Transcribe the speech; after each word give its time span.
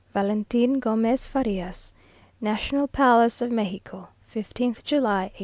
"VALENTIN 0.15 0.79
GOMEZ 0.79 1.27
FARIAS." 1.27 1.93
"National 2.41 2.87
Palace 2.87 3.39
of 3.39 3.51
Mexico, 3.51 4.07
15th 4.33 4.83
July, 4.83 5.29
1840." 5.29 5.39